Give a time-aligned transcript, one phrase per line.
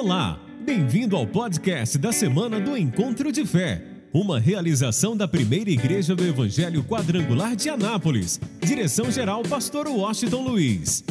[0.00, 3.84] Olá, bem-vindo ao podcast da semana do Encontro de Fé,
[4.14, 8.38] uma realização da primeira igreja do Evangelho Quadrangular de Anápolis.
[8.60, 11.02] Direção-geral, Pastor Washington Luiz.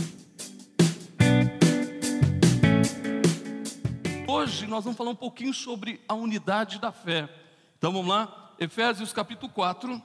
[4.25, 7.27] Hoje nós vamos falar um pouquinho sobre a unidade da fé.
[7.77, 10.01] Então vamos lá, Efésios capítulo 4,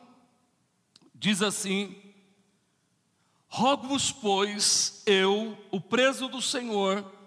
[1.14, 1.94] diz assim:
[3.46, 7.21] Rogo-vos, pois, eu, o preso do Senhor,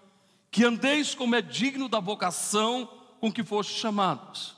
[0.55, 4.55] que andeis como é digno da vocação com que fostes chamados,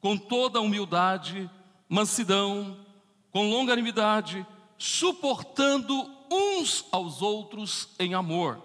[0.00, 1.50] com toda humildade,
[1.86, 2.78] mansidão,
[3.30, 4.46] com longanimidade,
[4.78, 8.62] suportando uns aos outros em amor,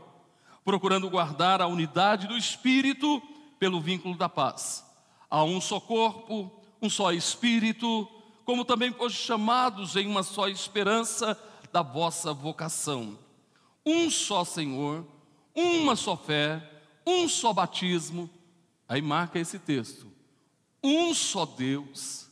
[0.63, 3.21] procurando guardar a unidade do espírito
[3.59, 4.85] pelo vínculo da paz.
[5.29, 6.49] Há um só corpo,
[6.81, 8.07] um só espírito,
[8.45, 11.38] como também fostes chamados em uma só esperança
[11.70, 13.20] da vossa vocação.
[13.85, 15.05] Um só Senhor,
[15.55, 16.62] uma só fé,
[17.05, 18.30] um só batismo.
[18.88, 20.12] Aí marca esse texto.
[20.84, 22.27] Um só Deus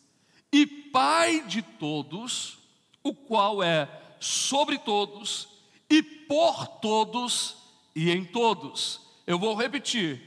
[0.51, 2.57] e Pai de todos,
[3.03, 3.87] o qual é
[4.19, 5.47] sobre todos
[5.89, 7.55] e por todos
[7.95, 9.01] e em todos.
[9.27, 10.19] Eu vou repetir.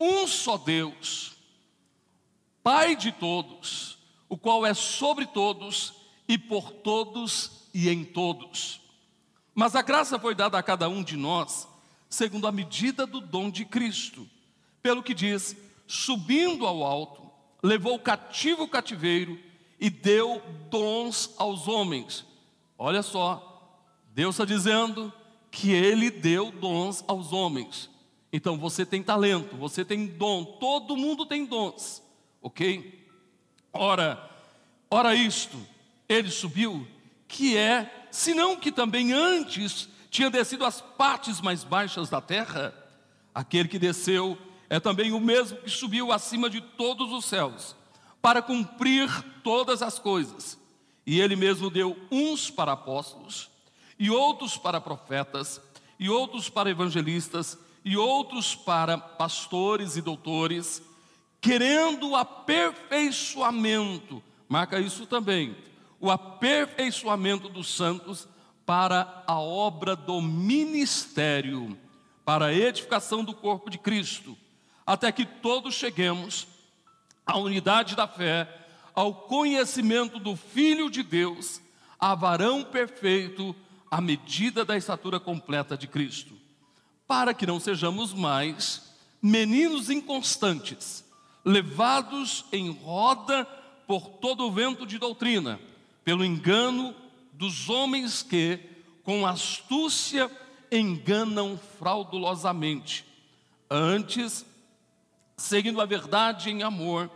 [0.00, 1.36] Um só Deus,
[2.62, 5.94] Pai de todos, o qual é sobre todos
[6.26, 8.80] e por todos e em todos.
[9.54, 11.68] Mas a graça foi dada a cada um de nós
[12.12, 14.28] segundo a medida do dom de Cristo.
[14.82, 17.22] Pelo que diz: subindo ao alto,
[17.62, 19.40] levou cativo o cativeiro
[19.80, 22.24] e deu dons aos homens.
[22.76, 23.80] Olha só,
[24.12, 25.10] Deus está dizendo
[25.50, 27.88] que Ele deu dons aos homens.
[28.30, 32.02] Então você tem talento, você tem dom, todo mundo tem dons,
[32.42, 33.06] ok?
[33.72, 34.30] Ora,
[34.90, 35.56] ora isto,
[36.08, 36.86] ele subiu,
[37.28, 42.72] que é, senão que também antes tinha descido às partes mais baixas da terra,
[43.34, 44.36] aquele que desceu
[44.68, 47.74] é também o mesmo que subiu acima de todos os céus,
[48.20, 49.08] para cumprir
[49.42, 50.58] todas as coisas.
[51.06, 53.48] E ele mesmo deu uns para apóstolos,
[53.98, 55.62] e outros para profetas,
[55.98, 60.82] e outros para evangelistas, e outros para pastores e doutores,
[61.40, 65.56] querendo o aperfeiçoamento, marca isso também,
[65.98, 68.28] o aperfeiçoamento dos santos
[68.64, 71.78] para a obra do ministério,
[72.24, 74.36] para a edificação do corpo de Cristo,
[74.86, 76.46] até que todos cheguemos
[77.26, 78.48] à unidade da fé,
[78.94, 81.60] ao conhecimento do Filho de Deus,
[81.98, 83.54] a varão perfeito,
[83.90, 86.34] à medida da estatura completa de Cristo,
[87.06, 91.04] para que não sejamos mais meninos inconstantes,
[91.44, 93.44] levados em roda
[93.86, 95.60] por todo o vento de doutrina,
[96.04, 96.94] pelo engano
[97.32, 98.60] dos homens que,
[99.02, 100.30] com astúcia,
[100.70, 103.04] enganam fraudulosamente.
[103.70, 104.44] Antes,
[105.36, 107.10] seguindo a verdade em amor,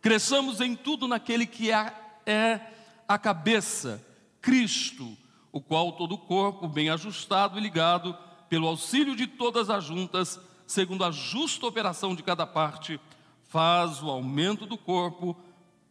[0.00, 2.70] cresçamos em tudo naquele que é
[3.08, 4.04] a cabeça,
[4.40, 5.16] Cristo,
[5.50, 8.16] o qual todo o corpo, bem ajustado e ligado,
[8.48, 13.00] pelo auxílio de todas as juntas, segundo a justa operação de cada parte,
[13.48, 15.36] faz o aumento do corpo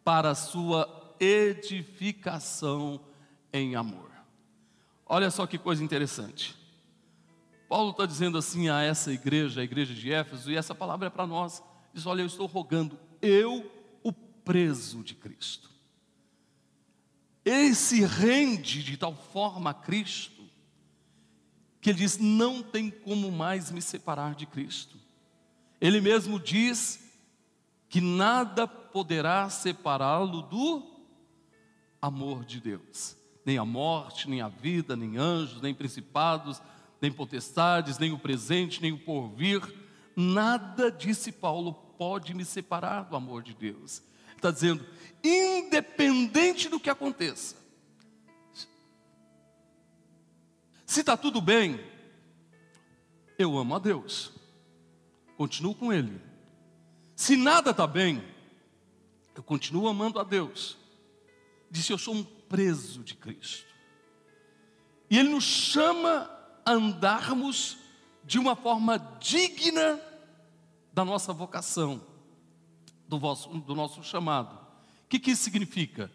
[0.03, 2.99] para a sua edificação
[3.53, 4.09] em amor.
[5.05, 6.57] Olha só que coisa interessante.
[7.69, 11.09] Paulo está dizendo assim a essa igreja, a igreja de Éfeso, e essa palavra é
[11.09, 11.61] para nós.
[11.93, 13.71] Diz: Olha, eu estou rogando, eu,
[14.01, 15.69] o preso de Cristo.
[17.45, 20.43] Ele se rende de tal forma a Cristo,
[21.79, 24.97] que ele diz: Não tem como mais me separar de Cristo.
[25.79, 27.03] Ele mesmo diz
[27.89, 30.83] que nada poderá separá-lo do
[32.01, 36.61] amor de Deus nem a morte, nem a vida, nem anjos, nem principados,
[37.01, 39.61] nem potestades, nem o presente, nem o porvir,
[40.15, 44.01] nada, disse Paulo, pode me separar do amor de Deus.
[44.35, 44.85] Está dizendo,
[45.23, 47.55] independente do que aconteça,
[50.85, 51.79] se está tudo bem,
[53.37, 54.31] eu amo a Deus,
[55.35, 56.21] continuo com Ele.
[57.15, 58.23] Se nada está bem,
[59.35, 60.77] eu continuo amando a Deus.
[61.69, 62.23] Disse: Eu sou um
[62.53, 63.65] preso de Cristo.
[65.09, 66.29] E Ele nos chama
[66.63, 67.79] a andarmos
[68.23, 69.99] de uma forma digna
[70.93, 71.99] da nossa vocação,
[73.07, 74.53] do, vosso, do nosso chamado.
[74.53, 76.11] O que, que isso significa?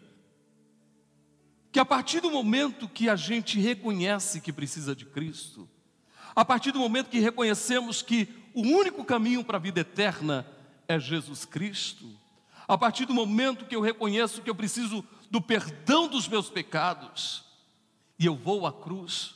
[1.73, 5.69] Que a partir do momento que a gente reconhece que precisa de Cristo,
[6.33, 10.47] a partir do momento que reconhecemos que o único caminho para a vida eterna
[10.87, 12.09] é Jesus Cristo,
[12.65, 17.43] a partir do momento que eu reconheço que eu preciso do perdão dos meus pecados,
[18.17, 19.35] e eu vou à cruz,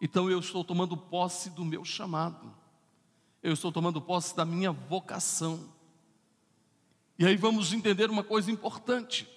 [0.00, 2.52] então eu estou tomando posse do meu chamado.
[3.42, 5.68] eu estou tomando posse da minha vocação.
[7.18, 9.28] E aí vamos entender uma coisa importante.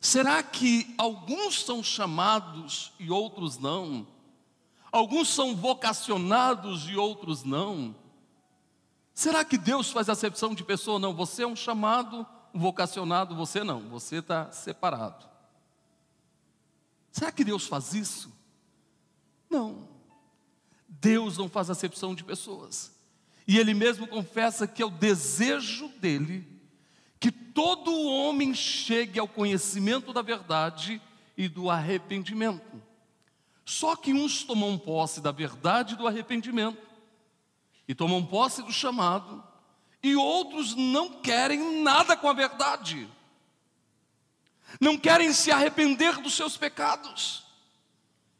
[0.00, 4.06] Será que alguns são chamados e outros não?
[4.90, 7.94] Alguns são vocacionados e outros não?
[9.12, 10.98] Será que Deus faz acepção de pessoa?
[10.98, 15.28] Não, você é um chamado, vocacionado, você não, você está separado.
[17.12, 18.32] Será que Deus faz isso?
[19.48, 19.88] Não.
[20.88, 22.92] Deus não faz acepção de pessoas.
[23.46, 26.46] E Ele mesmo confessa que é o desejo dele
[27.18, 31.00] que todo homem chegue ao conhecimento da verdade
[31.36, 32.82] e do arrependimento.
[33.64, 36.88] Só que uns tomam posse da verdade e do arrependimento,
[37.86, 39.42] e tomam posse do chamado,
[40.02, 43.08] e outros não querem nada com a verdade,
[44.80, 47.44] não querem se arrepender dos seus pecados,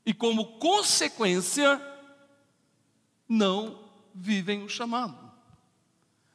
[0.05, 1.81] e como consequência,
[3.29, 3.79] não
[4.15, 5.31] vivem o chamado.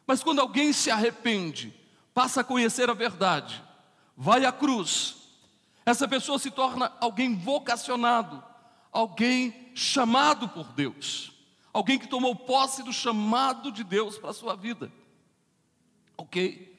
[0.07, 1.73] Mas quando alguém se arrepende,
[2.13, 3.61] passa a conhecer a verdade,
[4.15, 5.15] vai à cruz,
[5.85, 8.43] essa pessoa se torna alguém vocacionado,
[8.91, 11.31] alguém chamado por Deus,
[11.73, 14.91] alguém que tomou posse do chamado de Deus para a sua vida.
[16.17, 16.73] Ok?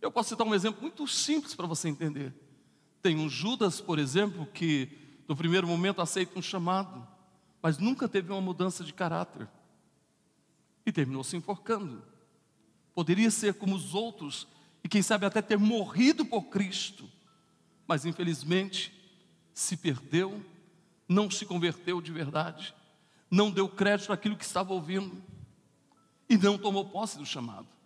[0.00, 2.32] Eu posso citar um exemplo muito simples para você entender.
[3.02, 4.88] Tem um Judas, por exemplo, que
[5.26, 7.06] no primeiro momento aceita um chamado,
[7.60, 9.48] mas nunca teve uma mudança de caráter
[10.86, 12.02] e terminou se enforcando.
[12.94, 14.48] Poderia ser como os outros
[14.82, 17.08] e quem sabe até ter morrido por Cristo,
[17.86, 18.92] mas infelizmente
[19.52, 20.42] se perdeu,
[21.08, 22.74] não se converteu de verdade,
[23.30, 25.22] não deu crédito àquilo que estava ouvindo
[26.28, 27.77] e não tomou posse do chamado.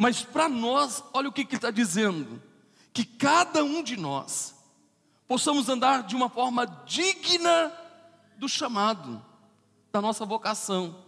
[0.00, 2.42] Mas para nós, olha o que ele está dizendo:
[2.90, 4.54] que cada um de nós
[5.28, 7.70] possamos andar de uma forma digna
[8.38, 9.22] do chamado,
[9.92, 11.04] da nossa vocação.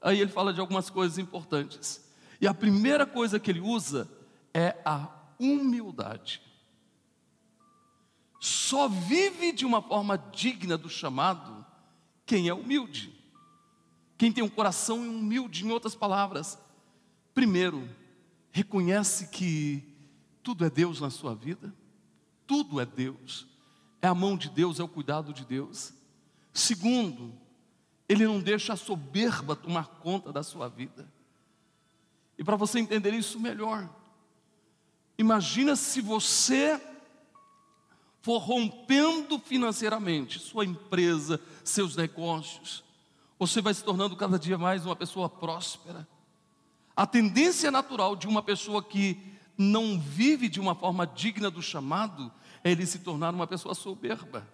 [0.00, 2.08] Aí ele fala de algumas coisas importantes.
[2.40, 4.08] E a primeira coisa que ele usa
[4.54, 5.08] é a
[5.40, 6.40] humildade.
[8.38, 11.66] Só vive de uma forma digna do chamado
[12.24, 13.12] quem é humilde.
[14.16, 16.56] Quem tem um coração humilde, em outras palavras.
[17.34, 17.88] Primeiro,
[18.56, 19.82] reconhece que
[20.42, 21.74] tudo é Deus na sua vida,
[22.46, 23.46] tudo é Deus,
[24.00, 25.92] é a mão de Deus, é o cuidado de Deus.
[26.52, 27.34] Segundo,
[28.08, 31.06] ele não deixa a soberba tomar conta da sua vida.
[32.38, 33.88] E para você entender isso melhor,
[35.18, 36.80] Imagina se você
[38.20, 42.84] for rompendo financeiramente sua empresa, seus negócios,
[43.38, 46.06] você vai se tornando cada dia mais uma pessoa próspera.
[46.96, 49.20] A tendência natural de uma pessoa que
[49.58, 52.32] não vive de uma forma digna do chamado
[52.64, 54.48] é ele se tornar uma pessoa soberba.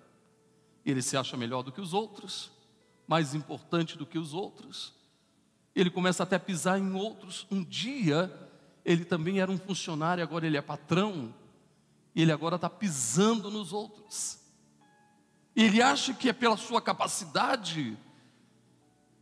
[0.85, 2.51] Ele se acha melhor do que os outros,
[3.07, 4.93] mais importante do que os outros.
[5.75, 7.47] Ele começa até a pisar em outros.
[7.49, 8.31] Um dia
[8.85, 11.33] ele também era um funcionário, agora ele é patrão,
[12.15, 14.41] e ele agora está pisando nos outros.
[15.55, 17.97] Ele acha que é pela sua capacidade,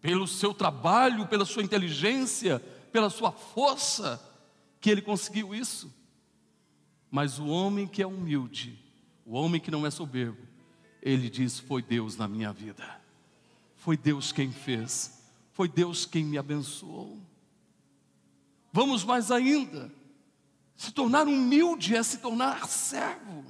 [0.01, 4.21] pelo seu trabalho, pela sua inteligência, pela sua força,
[4.81, 5.93] que ele conseguiu isso.
[7.11, 8.79] Mas o homem que é humilde,
[9.25, 10.47] o homem que não é soberbo,
[11.03, 13.01] ele diz: Foi Deus na minha vida,
[13.77, 15.23] foi Deus quem fez,
[15.53, 17.21] foi Deus quem me abençoou.
[18.73, 19.93] Vamos mais ainda.
[20.77, 23.45] Se tornar humilde é se tornar servo.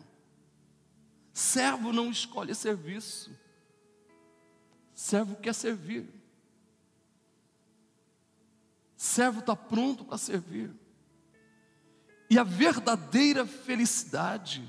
[1.32, 3.30] Servo não escolhe serviço.
[4.94, 6.19] Servo quer servir.
[9.00, 10.70] Servo está pronto para servir.
[12.28, 14.62] E a verdadeira felicidade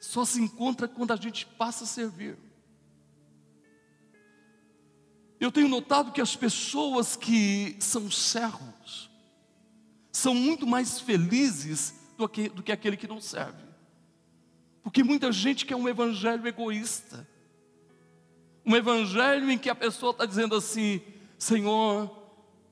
[0.00, 2.38] só se encontra quando a gente passa a servir.
[5.38, 9.10] Eu tenho notado que as pessoas que são servos
[10.10, 13.62] são muito mais felizes do que, do que aquele que não serve.
[14.82, 17.28] Porque muita gente quer um evangelho egoísta.
[18.64, 21.02] Um evangelho em que a pessoa está dizendo assim:
[21.38, 22.19] Senhor,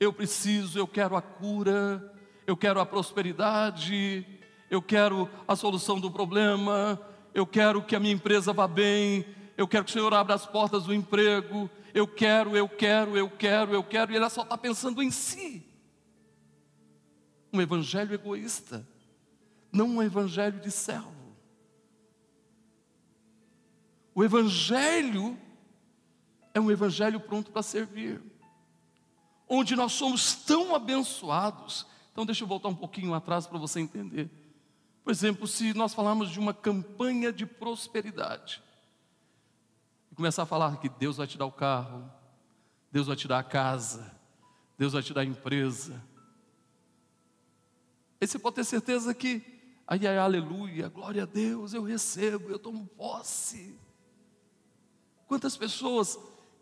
[0.00, 2.14] eu preciso, eu quero a cura,
[2.46, 4.26] eu quero a prosperidade,
[4.70, 7.00] eu quero a solução do problema,
[7.34, 9.24] eu quero que a minha empresa vá bem,
[9.56, 13.28] eu quero que o Senhor abra as portas do emprego, eu quero, eu quero, eu
[13.28, 15.64] quero, eu quero, e ela só está pensando em si.
[17.52, 18.86] Um evangelho egoísta,
[19.72, 21.16] não um evangelho de servo.
[24.14, 25.38] O evangelho
[26.52, 28.20] é um evangelho pronto para servir,
[29.48, 31.86] onde nós somos tão abençoados.
[32.12, 34.30] Então, deixa eu voltar um pouquinho atrás para você entender.
[35.02, 38.62] Por exemplo, se nós falarmos de uma campanha de prosperidade,
[40.14, 42.10] começar a falar que Deus vai te dar o carro,
[42.90, 44.14] Deus vai te dar a casa,
[44.76, 46.04] Deus vai te dar empresa.
[48.20, 49.42] E você pode ter certeza que,
[49.86, 53.78] ai, ai, aleluia, glória a Deus, eu recebo, eu tomo posse.
[55.28, 56.18] Quantas pessoas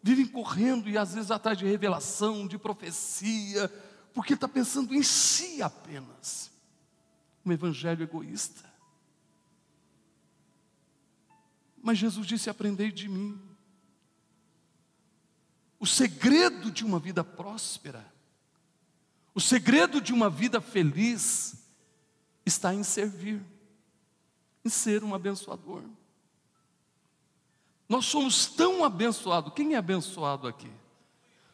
[0.06, 3.68] vivem correndo e às vezes atrás de revelação, de profecia,
[4.14, 6.52] porque está pensando em si apenas.
[7.44, 8.64] Um evangelho egoísta.
[11.82, 13.40] Mas Jesus disse: Aprendei de mim.
[15.78, 18.04] O segredo de uma vida próspera,
[19.34, 21.54] o segredo de uma vida feliz,
[22.44, 23.44] está em servir,
[24.64, 25.82] em ser um abençoador.
[27.88, 30.70] Nós somos tão abençoados, quem é abençoado aqui?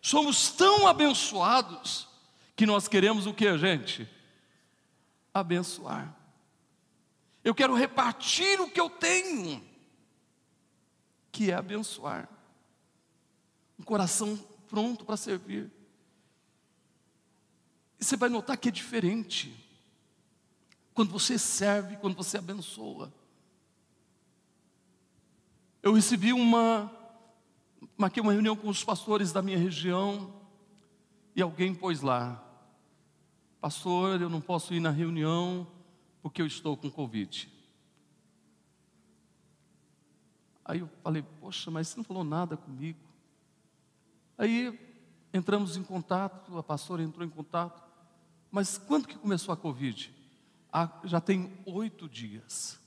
[0.00, 2.08] Somos tão abençoados
[2.56, 4.08] que nós queremos o que, gente?
[5.32, 6.16] Abençoar.
[7.44, 9.62] Eu quero repartir o que eu tenho,
[11.30, 12.28] que é abençoar.
[13.78, 14.36] Um coração
[14.68, 15.70] pronto para servir.
[18.00, 19.54] E você vai notar que é diferente
[20.94, 23.12] quando você serve, quando você abençoa.
[25.82, 26.92] Eu recebi uma,
[27.96, 30.32] marquei uma reunião com os pastores da minha região
[31.34, 32.40] e alguém pôs lá,
[33.60, 35.66] pastor, eu não posso ir na reunião
[36.22, 37.50] porque eu estou com Covid.
[40.64, 43.00] Aí eu falei, poxa, mas você não falou nada comigo.
[44.38, 44.78] Aí
[45.34, 47.82] entramos em contato, a pastora entrou em contato.
[48.52, 50.14] Mas quando que começou a Covid?
[50.72, 52.81] Ah, já tem oito dias.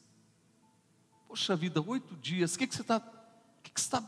[1.35, 2.97] Poxa vida, oito dias, o que, que você está.
[3.61, 4.01] Que que está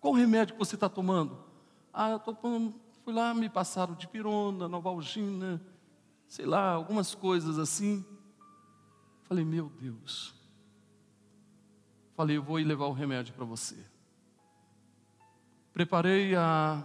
[0.00, 1.44] qual remédio que você está tomando?
[1.92, 2.34] Ah, eu estou.
[3.04, 5.60] Fui lá, me passaram de pirona, novalgina,
[6.26, 8.02] sei lá, algumas coisas assim.
[9.24, 10.34] Falei, meu Deus.
[12.16, 13.76] Falei, eu vou ir levar o remédio para você.
[15.70, 16.82] Preparei a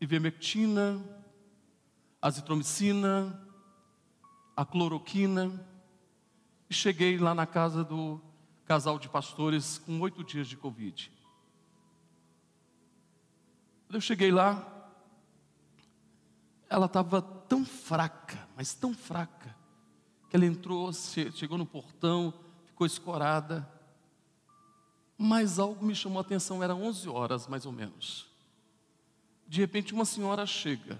[0.00, 0.98] ivermectina,
[2.22, 3.38] a azitromicina,
[4.56, 5.62] a cloroquina,
[6.70, 8.31] e cheguei lá na casa do
[8.64, 11.12] casal de pastores com oito dias de Covid.
[13.86, 14.90] Quando eu cheguei lá,
[16.68, 19.54] ela estava tão fraca, mas tão fraca,
[20.30, 22.32] que ela entrou, chegou no portão,
[22.64, 23.70] ficou escorada.
[25.18, 28.26] Mas algo me chamou a atenção, era 11 horas mais ou menos.
[29.46, 30.98] De repente, uma senhora chega,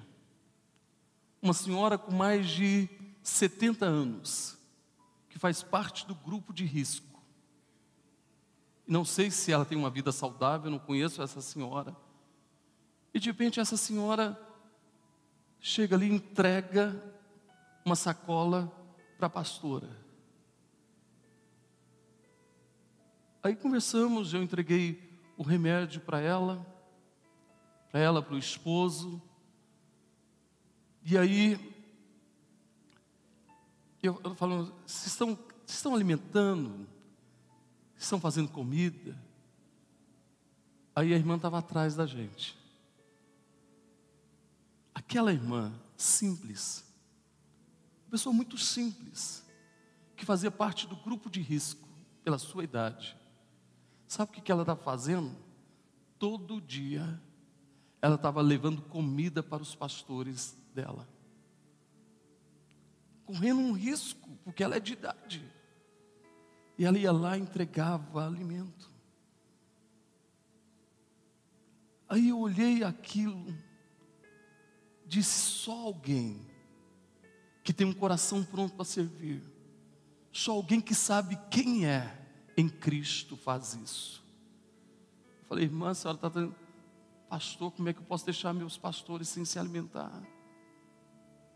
[1.41, 2.87] uma senhora com mais de
[3.23, 4.59] 70 anos,
[5.31, 7.12] que faz parte do grupo de risco.
[8.87, 11.97] Não sei se ela tem uma vida saudável, não conheço essa senhora.
[13.15, 14.39] E de repente essa senhora
[15.61, 17.01] chega ali entrega
[17.85, 18.73] uma sacola
[19.17, 20.03] para a pastora.
[23.43, 26.65] Aí conversamos, eu entreguei o remédio para ela,
[27.91, 29.21] para ela, para o esposo.
[31.05, 31.59] E aí,
[34.03, 36.87] eu, eu falo, vocês estão, vocês estão alimentando?
[38.05, 39.17] Estão fazendo comida.
[40.95, 42.59] Aí a irmã estava atrás da gente.
[44.95, 46.85] Aquela irmã simples,
[48.11, 49.43] pessoa muito simples,
[50.15, 51.89] que fazia parte do grupo de risco
[52.23, 53.17] pela sua idade.
[54.07, 55.35] Sabe o que ela estava fazendo?
[56.19, 57.21] Todo dia
[58.03, 61.09] ela estava levando comida para os pastores dela.
[63.25, 65.62] Correndo um risco, porque ela é de idade.
[66.79, 68.91] E ela ia lá e entregava alimento.
[72.09, 73.55] Aí eu olhei aquilo,
[75.07, 76.47] disse: só alguém
[77.65, 79.43] que tem um coração pronto para servir,
[80.31, 82.23] só alguém que sabe quem é
[82.57, 84.23] em Cristo faz isso.
[85.41, 86.55] Eu falei, irmã, a senhora está dizendo,
[87.29, 90.23] pastor, como é que eu posso deixar meus pastores sem se alimentar?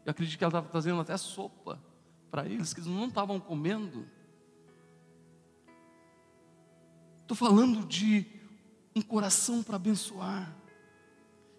[0.05, 1.83] Eu acredito que ela estava trazendo até sopa
[2.31, 4.09] para eles, que eles não estavam comendo.
[7.27, 8.25] Estou falando de
[8.95, 10.57] um coração para abençoar,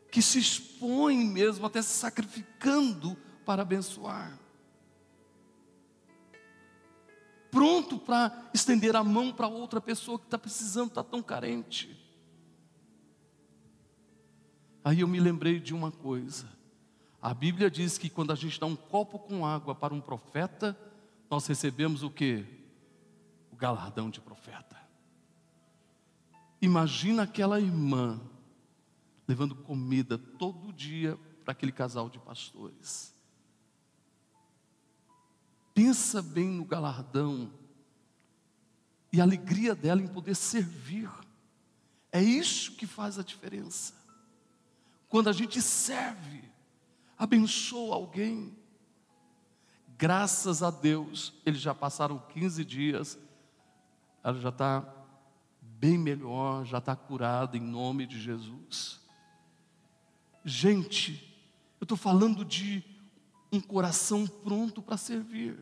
[0.10, 4.40] que se expõe mesmo, até se sacrificando para abençoar.
[7.52, 12.02] Pronto para estender a mão para outra pessoa que está precisando, está tão carente.
[14.86, 16.48] Aí eu me lembrei de uma coisa.
[17.22, 20.80] A Bíblia diz que quando a gente dá um copo com água para um profeta,
[21.30, 22.46] nós recebemos o que?
[23.52, 24.77] O galardão de profeta.
[26.62, 28.20] Imagina aquela irmã
[29.28, 33.14] levando comida todo dia para aquele casal de pastores.
[35.74, 37.54] Pensa bem no galardão
[39.12, 41.10] e a alegria dela em poder servir.
[42.12, 43.94] É isso que faz a diferença.
[45.08, 46.44] Quando a gente serve,
[47.18, 48.58] abençoa alguém.
[49.98, 53.18] Graças a Deus, eles já passaram 15 dias,
[54.24, 54.82] ela já está
[55.80, 59.00] bem melhor, já está curada em nome de Jesus.
[60.44, 61.24] Gente,
[61.80, 62.84] eu estou falando de
[63.52, 65.58] um coração pronto para servir,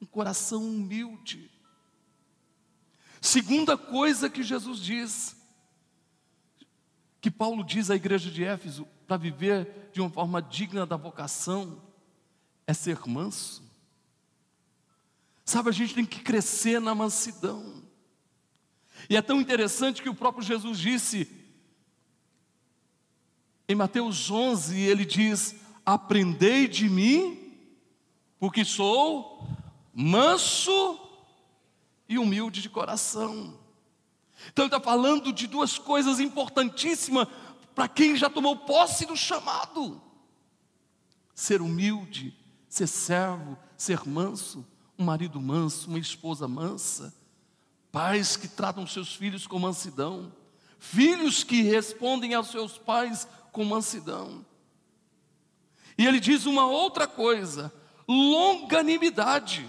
[0.00, 1.50] um coração humilde.
[3.20, 5.36] Segunda coisa que Jesus diz,
[7.20, 11.82] que Paulo diz à igreja de Éfeso, para viver de uma forma digna da vocação,
[12.66, 13.62] é ser manso.
[15.44, 17.87] Sabe, a gente tem que crescer na mansidão.
[19.08, 21.30] E é tão interessante que o próprio Jesus disse,
[23.68, 27.52] em Mateus 11, ele diz: Aprendei de mim,
[28.38, 29.46] porque sou
[29.92, 30.98] manso
[32.08, 33.58] e humilde de coração.
[34.48, 37.28] Então ele está falando de duas coisas importantíssimas
[37.74, 40.00] para quem já tomou posse do chamado:
[41.34, 42.34] ser humilde,
[42.68, 44.66] ser servo, ser manso,
[44.98, 47.14] um marido manso, uma esposa mansa,
[47.90, 50.32] pais que tratam seus filhos com mansidão,
[50.78, 54.44] filhos que respondem aos seus pais com mansidão.
[55.96, 57.72] E ele diz uma outra coisa:
[58.06, 59.68] longanimidade.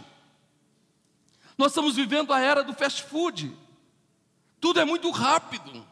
[1.57, 3.53] Nós estamos vivendo a era do fast food.
[4.61, 5.85] Tudo é muito rápido.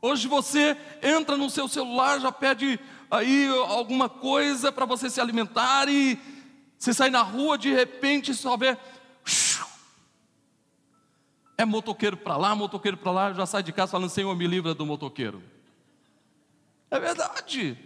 [0.00, 2.78] Hoje você entra no seu celular, já pede
[3.10, 6.18] aí alguma coisa para você se alimentar e
[6.78, 8.76] você sai na rua, de repente só vê
[11.58, 14.72] é motoqueiro para lá, motoqueiro para lá, já sai de casa falando: Senhor, me livra
[14.74, 15.42] do motoqueiro.
[16.88, 17.76] É verdade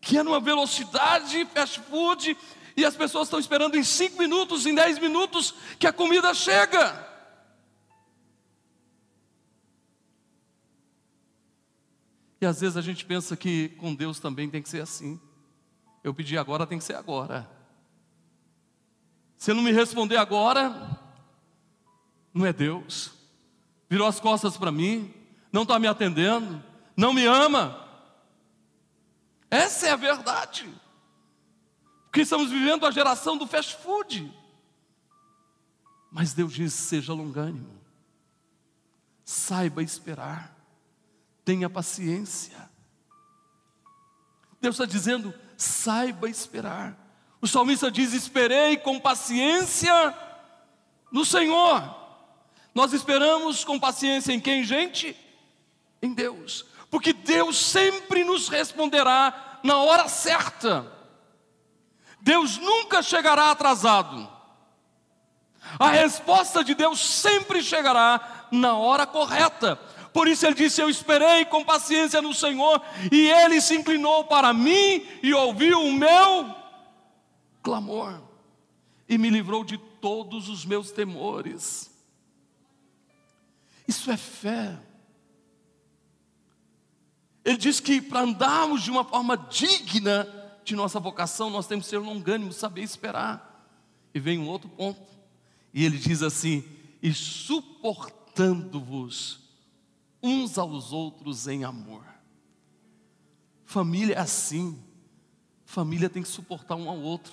[0.00, 2.36] que é numa velocidade fast food
[2.74, 7.08] e as pessoas estão esperando em cinco minutos, em dez minutos que a comida chega.
[12.40, 15.20] E às vezes a gente pensa que com Deus também tem que ser assim.
[16.02, 17.46] Eu pedi agora, tem que ser agora.
[19.36, 20.98] Se não me responder agora,
[22.32, 23.19] não é Deus.
[23.90, 25.12] Virou as costas para mim,
[25.52, 26.62] não está me atendendo,
[26.96, 27.84] não me ama.
[29.50, 30.72] Essa é a verdade.
[32.04, 34.32] Porque estamos vivendo a geração do fast food.
[36.10, 37.80] Mas Deus diz: seja longânimo,
[39.24, 40.56] saiba esperar,
[41.44, 42.70] tenha paciência.
[44.60, 46.96] Deus está dizendo: saiba esperar.
[47.40, 50.16] O salmista diz: esperei com paciência
[51.10, 51.99] no Senhor.
[52.80, 55.16] Nós esperamos com paciência em quem, gente?
[56.02, 60.90] Em Deus porque Deus sempre nos responderá na hora certa.
[62.20, 64.28] Deus nunca chegará atrasado.
[65.78, 69.76] A resposta de Deus sempre chegará na hora correta.
[70.12, 74.52] Por isso ele disse: Eu esperei com paciência no Senhor, e ele se inclinou para
[74.52, 76.52] mim e ouviu o meu
[77.62, 78.20] clamor,
[79.08, 81.89] e me livrou de todos os meus temores.
[83.90, 84.80] Isso é fé.
[87.44, 90.28] Ele diz que para andarmos de uma forma digna
[90.64, 93.68] de nossa vocação, nós temos que ser longânimos, saber esperar.
[94.14, 95.02] E vem um outro ponto.
[95.74, 96.62] E ele diz assim:
[97.02, 99.40] e suportando-vos
[100.22, 102.04] uns aos outros em amor.
[103.64, 104.80] Família é assim.
[105.64, 107.32] Família tem que suportar um ao outro.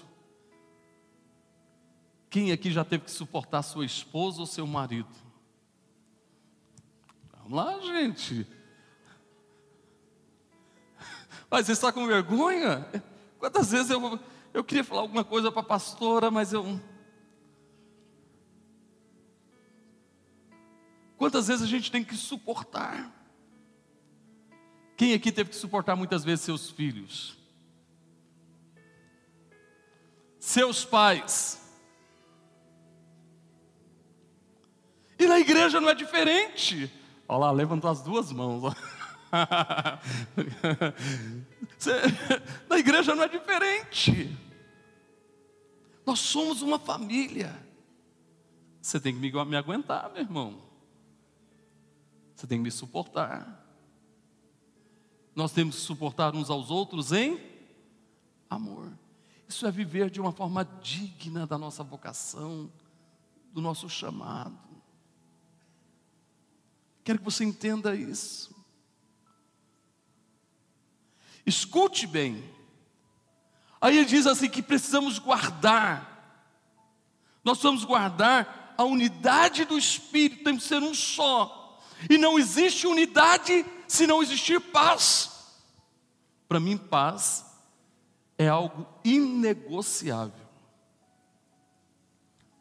[2.32, 5.27] Quem aqui já teve que suportar sua esposa ou seu marido?
[7.48, 8.46] Vamos lá, gente.
[11.50, 12.86] Mas você está com vergonha?
[13.40, 14.20] Quantas vezes eu,
[14.54, 16.82] eu queria falar alguma coisa para a pastora, mas eu.
[21.16, 23.14] Quantas vezes a gente tem que suportar?
[24.98, 27.38] Quem aqui teve que suportar muitas vezes seus filhos?
[30.38, 31.62] Seus pais?
[35.18, 36.92] E na igreja não é diferente.
[37.28, 38.64] Olha lá, levantou as duas mãos.
[42.70, 44.38] Na igreja não é diferente.
[46.06, 47.54] Nós somos uma família.
[48.82, 50.62] Você tem que me, me aguentar, meu irmão.
[52.34, 53.66] Você tem que me suportar.
[55.36, 57.40] Nós temos que suportar uns aos outros em
[58.50, 58.92] amor.
[59.48, 62.72] Isso é viver de uma forma digna da nossa vocação,
[63.52, 64.67] do nosso chamado.
[67.08, 68.54] Quero que você entenda isso.
[71.46, 72.44] Escute bem.
[73.80, 76.44] Aí ele diz assim que precisamos guardar.
[77.46, 81.82] Nós vamos guardar a unidade do espírito, tem que ser um só.
[82.10, 85.32] E não existe unidade se não existir paz.
[86.46, 87.46] Para mim, paz
[88.38, 90.46] é algo inegociável.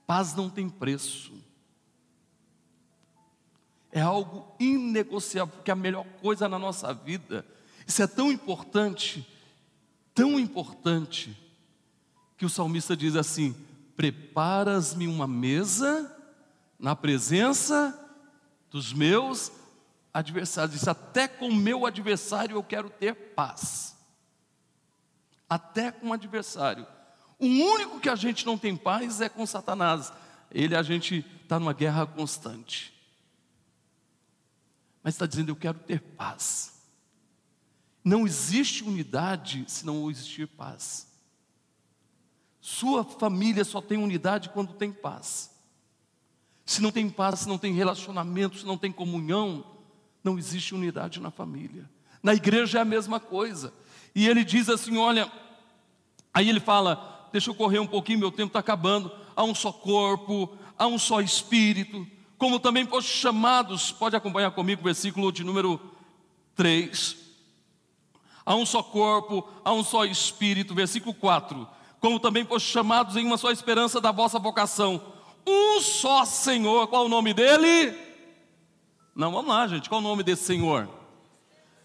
[0.07, 1.35] Paz não tem preço.
[3.97, 7.47] É algo inegociável, porque a melhor coisa na nossa vida,
[7.87, 9.27] isso é tão importante,
[10.15, 11.35] tão importante,
[12.37, 13.57] que o salmista diz assim:
[13.97, 16.15] Preparas-me uma mesa
[16.79, 17.99] na presença
[18.71, 19.51] dos meus
[20.13, 20.79] adversários.
[20.79, 23.97] Diz, até com o meu adversário eu quero ter paz.
[25.49, 26.87] Até com o adversário.
[27.39, 30.13] O único que a gente não tem paz é com Satanás.
[30.51, 32.95] Ele a gente está numa guerra constante.
[35.07, 36.83] Mas está dizendo, eu quero ter paz.
[38.05, 41.07] Não existe unidade se não existir paz.
[42.61, 45.53] Sua família só tem unidade quando tem paz.
[46.65, 49.65] Se não tem paz, se não tem relacionamento, se não tem comunhão,
[50.25, 51.89] não existe unidade na família.
[52.21, 53.73] Na igreja é a mesma coisa.
[54.13, 55.31] E ele diz assim: olha,
[56.35, 59.13] aí ele fala, deixa eu correr um pouquinho, meu tempo está acabando.
[59.37, 62.05] Há um só corpo, há um só espírito,
[62.39, 65.81] como também foste chamados, pode acompanhar comigo o versículo de número
[66.55, 67.17] 3.
[68.45, 71.67] Há um só corpo, há um só espírito, versículo 4.
[72.01, 76.89] Como também foste chamados em uma só esperança da vossa vocação um só Senhor.
[76.89, 77.97] Qual o nome dele?
[79.15, 79.89] Não, vamos lá, gente.
[79.89, 80.89] Qual o nome desse Senhor?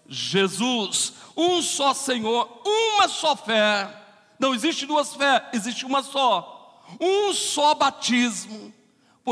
[0.08, 1.14] Jesus.
[1.38, 3.98] Um só Senhor, uma só fé.
[4.40, 6.82] Não existe duas fés, existe uma só.
[7.00, 8.74] Um só batismo.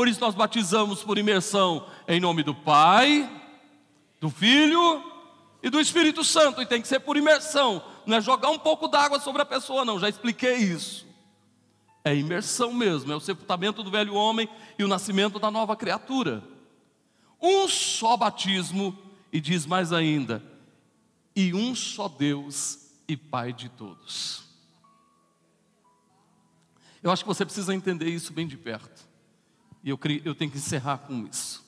[0.00, 3.30] Por isso nós batizamos por imersão em nome do Pai,
[4.18, 5.04] do Filho
[5.62, 6.62] e do Espírito Santo.
[6.62, 7.84] E tem que ser por imersão.
[8.06, 10.00] Não é jogar um pouco d'água sobre a pessoa, não.
[10.00, 11.06] Já expliquei isso.
[12.02, 16.42] É imersão mesmo, é o sepultamento do velho homem e o nascimento da nova criatura.
[17.38, 18.98] Um só batismo,
[19.30, 20.42] e diz mais ainda,
[21.36, 24.44] e um só Deus e Pai de todos.
[27.02, 29.09] Eu acho que você precisa entender isso bem de perto.
[29.82, 31.64] E eu, eu tenho que encerrar com isso.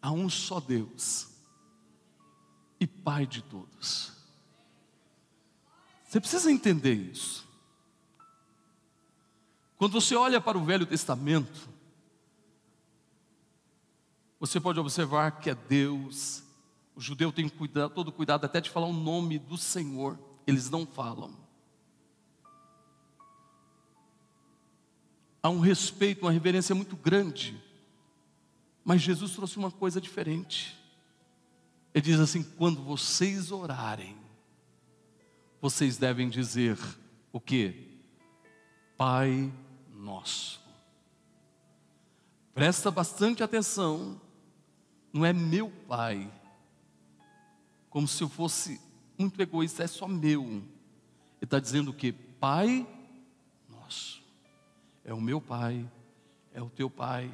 [0.00, 1.28] Há um só Deus
[2.78, 4.12] e Pai de todos.
[6.04, 7.46] Você precisa entender isso.
[9.76, 11.68] Quando você olha para o Velho Testamento,
[14.38, 16.42] você pode observar que é Deus.
[16.94, 20.18] O judeu tem cuidado, todo cuidado até de falar o nome do Senhor.
[20.46, 21.45] Eles não falam.
[25.46, 27.56] Há um respeito, uma reverência muito grande.
[28.84, 30.76] Mas Jesus trouxe uma coisa diferente.
[31.94, 34.16] Ele diz assim: quando vocês orarem,
[35.60, 36.76] vocês devem dizer
[37.32, 37.96] o que?
[38.98, 39.52] Pai
[39.94, 40.60] nosso.
[42.52, 44.20] Presta bastante atenção,
[45.12, 46.28] não é meu pai,
[47.88, 48.80] como se eu fosse
[49.16, 50.42] muito egoísta, é só meu.
[50.42, 50.64] Ele
[51.40, 52.84] está dizendo que Pai
[55.06, 55.88] é o meu pai,
[56.52, 57.32] é o teu pai.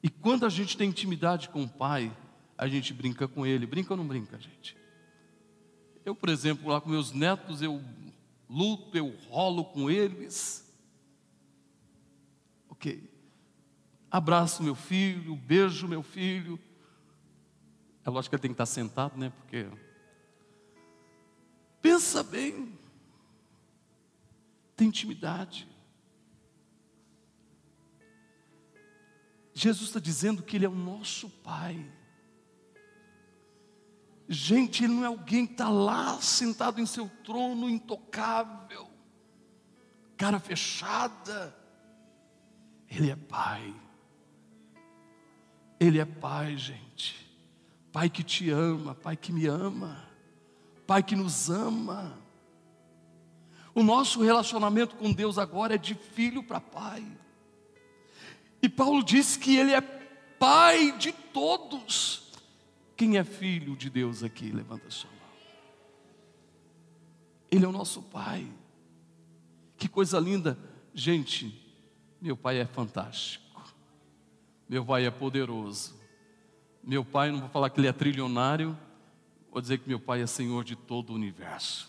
[0.00, 2.16] E quando a gente tem intimidade com o pai,
[2.56, 3.66] a gente brinca com ele.
[3.66, 4.76] Brinca ou não brinca, gente?
[6.04, 7.82] Eu, por exemplo, lá com meus netos, eu
[8.48, 10.72] luto, eu rolo com eles.
[12.70, 13.10] Ok.
[14.08, 16.60] Abraço meu filho, beijo meu filho.
[18.04, 19.30] É lógico que ele tem que estar sentado, né?
[19.30, 19.66] Porque.
[21.80, 22.78] Pensa bem.
[24.76, 25.71] Tem intimidade.
[29.54, 31.84] Jesus está dizendo que Ele é o nosso Pai.
[34.28, 38.88] Gente, Ele não é alguém que está lá sentado em seu trono intocável,
[40.16, 41.54] cara fechada.
[42.88, 43.74] Ele é Pai.
[45.78, 47.30] Ele é Pai, gente.
[47.92, 50.08] Pai que te ama, Pai que me ama,
[50.86, 52.18] Pai que nos ama.
[53.74, 57.06] O nosso relacionamento com Deus agora é de filho para pai.
[58.62, 62.32] E Paulo diz que Ele é Pai de todos.
[62.96, 64.50] Quem é filho de Deus aqui?
[64.50, 65.18] Levanta a sua mão.
[67.50, 68.46] Ele é o nosso Pai.
[69.76, 70.58] Que coisa linda.
[70.94, 71.60] Gente,
[72.20, 73.42] meu Pai é fantástico.
[74.68, 76.00] Meu Pai é poderoso.
[76.82, 78.76] Meu Pai, não vou falar que Ele é trilionário,
[79.50, 81.88] vou dizer que meu Pai é Senhor de todo o universo.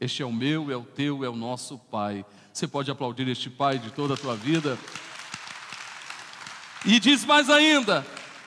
[0.00, 2.26] Este é o meu, é o teu, é o nosso Pai.
[2.52, 4.78] Você pode aplaudir este Pai de toda a tua vida.
[6.84, 8.06] E diz mais ainda: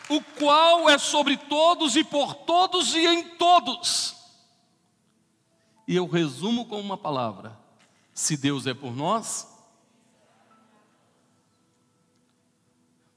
[0.10, 4.16] o qual é sobre todos e por todos e em todos.
[5.88, 7.58] E eu resumo com uma palavra:
[8.14, 9.48] se Deus é por nós,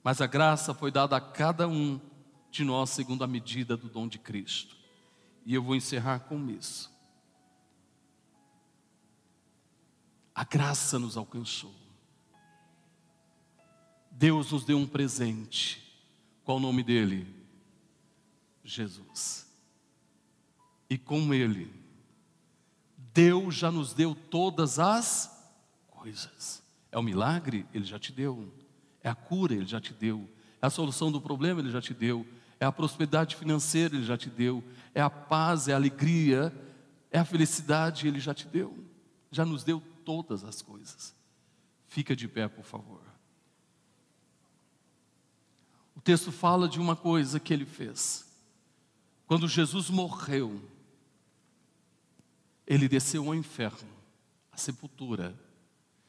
[0.02, 2.00] mas a graça foi dada a cada um
[2.50, 4.76] de nós segundo a medida do dom de Cristo.
[5.44, 6.90] E eu vou encerrar com isso.
[10.40, 11.70] a graça nos alcançou.
[14.20, 15.82] Deus nos deu um presente.
[16.44, 17.26] Qual o nome dele?
[18.62, 19.50] Jesus.
[20.90, 21.72] E com ele,
[23.14, 25.50] Deus já nos deu todas as
[25.88, 26.62] coisas.
[26.92, 27.66] É o milagre?
[27.72, 28.52] Ele já te deu.
[29.02, 29.54] É a cura?
[29.54, 30.28] Ele já te deu.
[30.60, 31.60] É a solução do problema?
[31.60, 32.26] Ele já te deu.
[32.60, 33.96] É a prosperidade financeira?
[33.96, 34.62] Ele já te deu.
[34.94, 36.54] É a paz, é a alegria,
[37.10, 38.06] é a felicidade?
[38.06, 38.84] Ele já te deu.
[39.30, 41.14] Já nos deu todas as coisas.
[41.88, 43.09] Fica de pé, por favor.
[46.00, 48.26] O texto fala de uma coisa que ele fez.
[49.26, 50.58] Quando Jesus morreu,
[52.66, 53.86] ele desceu ao inferno,
[54.50, 55.38] a sepultura,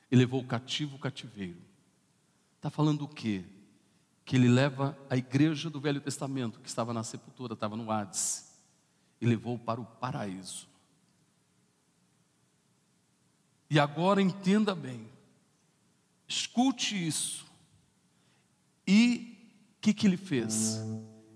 [0.09, 1.61] e levou o cativo o cativeiro.
[2.55, 3.43] Está falando o quê?
[4.23, 8.49] Que ele leva a igreja do Velho Testamento, que estava na sepultura, estava no Hades,
[9.19, 10.69] e levou para o paraíso.
[13.69, 15.09] E agora entenda bem,
[16.29, 17.45] escute isso.
[18.87, 19.31] E
[19.81, 20.79] que, que ele fez?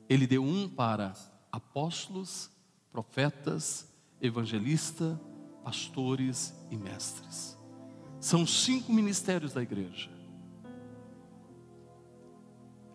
[0.07, 1.13] Ele deu um para
[1.51, 2.51] apóstolos,
[2.91, 5.17] profetas, evangelistas,
[5.63, 7.57] pastores e mestres.
[8.19, 10.11] São cinco ministérios da igreja.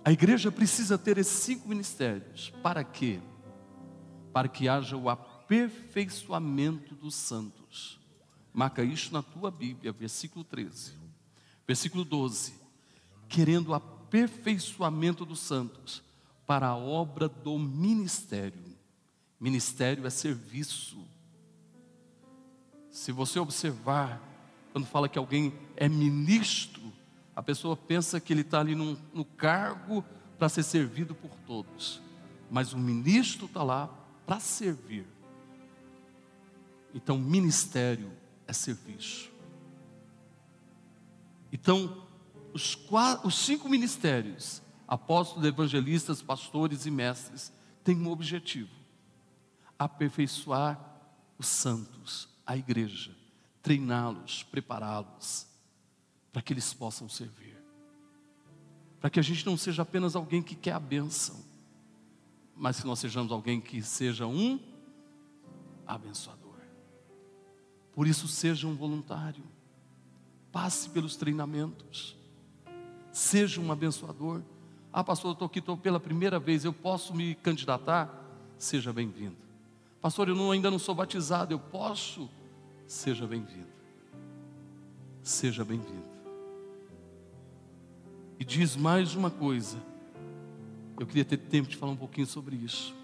[0.04, 2.50] A igreja precisa ter esses cinco ministérios.
[2.62, 3.20] Para quê?
[4.32, 7.98] Para que haja o aperfeiçoamento dos santos.
[8.52, 10.92] Marca isso na tua Bíblia, versículo 13.
[11.66, 12.54] Versículo 12.
[13.28, 13.74] Querendo o
[14.10, 16.02] aperfeiçoamento dos santos
[16.44, 18.76] para a obra do ministério.
[19.38, 20.98] Ministério é serviço.
[22.90, 24.20] Se você observar,
[24.72, 26.82] quando fala que alguém é ministro,
[27.36, 30.04] a pessoa pensa que ele está ali num, no cargo
[30.36, 32.02] para ser servido por todos.
[32.50, 33.88] Mas o ministro está lá
[34.26, 35.06] para servir.
[36.92, 38.10] Então, ministério
[38.48, 39.30] é serviço.
[41.52, 42.09] Então,
[42.52, 47.52] os, quatro, os cinco ministérios, apóstolos, evangelistas, pastores e mestres,
[47.84, 48.70] têm um objetivo:
[49.78, 50.78] aperfeiçoar
[51.38, 53.16] os santos, a igreja,
[53.62, 55.46] treiná-los, prepará-los,
[56.32, 57.56] para que eles possam servir.
[59.00, 61.42] Para que a gente não seja apenas alguém que quer a bênção,
[62.54, 64.60] mas que nós sejamos alguém que seja um
[65.86, 66.58] abençoador.
[67.94, 69.44] Por isso, seja um voluntário,
[70.52, 72.19] passe pelos treinamentos,
[73.12, 74.40] seja um abençoador.
[74.92, 78.12] Ah, pastor, eu estou aqui estou pela primeira vez, eu posso me candidatar?
[78.58, 79.36] Seja bem-vindo.
[80.00, 82.28] Pastor, eu não, ainda não sou batizado, eu posso?
[82.86, 83.68] Seja bem-vindo.
[85.22, 86.08] Seja bem-vindo.
[88.38, 89.76] E diz mais uma coisa.
[90.98, 92.94] Eu queria ter tempo de falar um pouquinho sobre isso.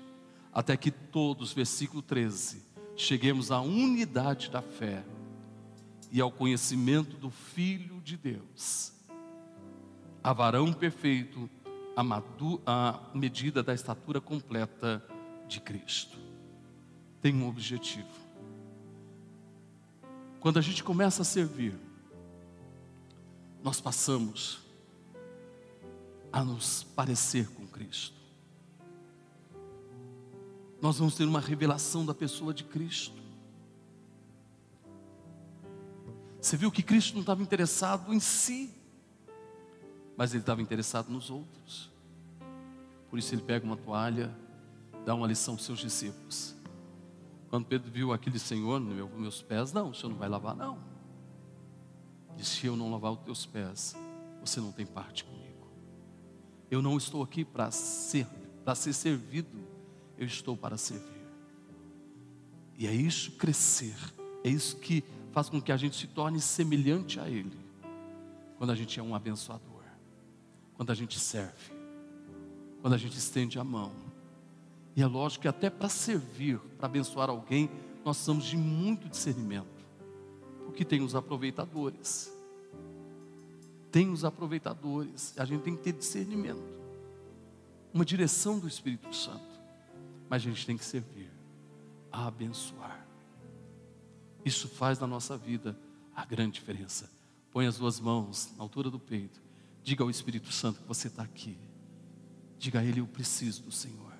[0.52, 2.62] Até que todos, versículo 13,
[2.96, 5.04] cheguemos à unidade da fé
[6.10, 8.92] e ao conhecimento do Filho de Deus,
[10.26, 11.48] a varão perfeito,
[11.94, 15.00] a, madu, a medida da estatura completa
[15.46, 16.18] de Cristo.
[17.22, 18.08] Tem um objetivo.
[20.40, 21.78] Quando a gente começa a servir,
[23.62, 24.58] nós passamos
[26.32, 28.16] a nos parecer com Cristo.
[30.82, 33.22] Nós vamos ter uma revelação da pessoa de Cristo.
[36.40, 38.75] Você viu que Cristo não estava interessado em si,
[40.16, 41.90] mas ele estava interessado nos outros.
[43.10, 44.34] Por isso ele pega uma toalha,
[45.04, 46.54] dá uma lição para os seus discípulos.
[47.48, 50.78] Quando Pedro viu aquele Senhor nos meus pés, não, o Senhor não vai lavar, não.
[52.36, 53.96] Disse: Se eu não lavar os teus pés,
[54.40, 55.68] você não tem parte comigo.
[56.70, 58.26] Eu não estou aqui para ser,
[58.64, 59.56] para ser servido,
[60.18, 61.06] eu estou para servir.
[62.76, 63.96] E é isso crescer,
[64.44, 65.02] é isso que
[65.32, 67.56] faz com que a gente se torne semelhante a Ele.
[68.58, 69.75] Quando a gente é um abençoador,
[70.76, 71.72] quando a gente serve,
[72.80, 73.92] quando a gente estende a mão.
[74.94, 77.70] E é lógico que até para servir, para abençoar alguém,
[78.04, 79.66] nós precisamos de muito discernimento,
[80.64, 82.36] porque tem os aproveitadores
[83.96, 86.62] tem os aproveitadores, a gente tem que ter discernimento,
[87.94, 89.58] uma direção do Espírito Santo,
[90.28, 91.30] mas a gente tem que servir,
[92.12, 93.06] a abençoar.
[94.44, 95.78] Isso faz na nossa vida
[96.14, 97.10] a grande diferença.
[97.50, 99.40] Põe as duas mãos na altura do peito,
[99.86, 101.56] diga ao Espírito Santo que você está aqui,
[102.58, 104.12] diga a Ele: Eu preciso do Senhor.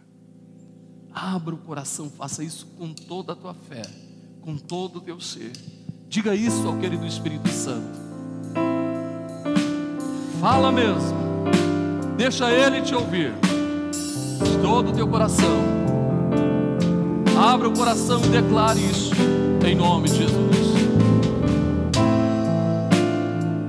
[1.13, 3.83] Abra o coração, faça isso com toda a tua fé,
[4.43, 5.51] com todo o teu ser.
[6.09, 7.99] Diga isso ao querido Espírito Santo.
[10.41, 11.17] Fala mesmo.
[12.17, 13.33] Deixa Ele te ouvir.
[13.33, 15.65] De todo o teu coração.
[17.37, 19.11] Abra o coração e declare isso.
[19.67, 20.77] Em nome de Jesus.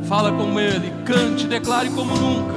[0.07, 2.56] Fala com Ele, cante, declare como nunca.